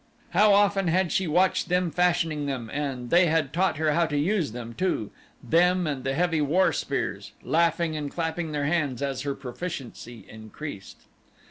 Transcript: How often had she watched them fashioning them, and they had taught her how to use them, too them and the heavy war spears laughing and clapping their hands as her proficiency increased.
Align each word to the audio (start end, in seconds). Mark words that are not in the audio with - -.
How 0.31 0.51
often 0.51 0.87
had 0.87 1.11
she 1.11 1.27
watched 1.27 1.69
them 1.69 1.91
fashioning 1.91 2.47
them, 2.47 2.71
and 2.73 3.11
they 3.11 3.27
had 3.27 3.53
taught 3.53 3.77
her 3.77 3.91
how 3.91 4.07
to 4.07 4.17
use 4.17 4.51
them, 4.51 4.73
too 4.73 5.11
them 5.43 5.85
and 5.85 6.03
the 6.03 6.15
heavy 6.15 6.41
war 6.41 6.73
spears 6.73 7.33
laughing 7.43 7.95
and 7.95 8.09
clapping 8.09 8.51
their 8.51 8.65
hands 8.65 9.03
as 9.03 9.21
her 9.21 9.35
proficiency 9.35 10.25
increased. 10.27 11.01